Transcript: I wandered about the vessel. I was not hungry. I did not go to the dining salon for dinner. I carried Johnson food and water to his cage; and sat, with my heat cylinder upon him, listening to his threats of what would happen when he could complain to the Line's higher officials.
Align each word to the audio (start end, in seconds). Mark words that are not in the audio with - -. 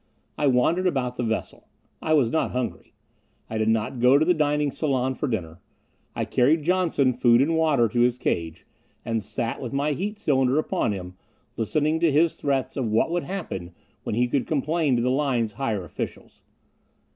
I 0.35 0.47
wandered 0.47 0.87
about 0.87 1.17
the 1.17 1.23
vessel. 1.23 1.67
I 2.01 2.13
was 2.13 2.31
not 2.31 2.49
hungry. 2.53 2.95
I 3.51 3.59
did 3.59 3.69
not 3.69 3.99
go 3.99 4.17
to 4.17 4.25
the 4.25 4.33
dining 4.33 4.71
salon 4.71 5.13
for 5.13 5.27
dinner. 5.27 5.59
I 6.15 6.25
carried 6.25 6.63
Johnson 6.63 7.13
food 7.13 7.39
and 7.39 7.55
water 7.55 7.87
to 7.89 7.99
his 7.99 8.17
cage; 8.17 8.65
and 9.05 9.21
sat, 9.23 9.61
with 9.61 9.73
my 9.73 9.91
heat 9.91 10.17
cylinder 10.17 10.57
upon 10.57 10.91
him, 10.91 11.17
listening 11.55 11.99
to 11.99 12.11
his 12.11 12.33
threats 12.33 12.75
of 12.75 12.87
what 12.87 13.11
would 13.11 13.25
happen 13.25 13.75
when 14.01 14.15
he 14.15 14.27
could 14.27 14.47
complain 14.47 14.95
to 14.95 15.03
the 15.03 15.11
Line's 15.11 15.53
higher 15.53 15.83
officials. 15.85 16.41